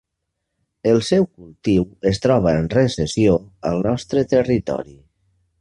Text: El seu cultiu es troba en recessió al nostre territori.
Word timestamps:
El 0.91 1.01
seu 1.09 1.27
cultiu 1.41 1.85
es 2.13 2.21
troba 2.25 2.55
en 2.63 2.71
recessió 2.79 3.39
al 3.73 3.85
nostre 3.93 4.29
territori. 4.37 4.99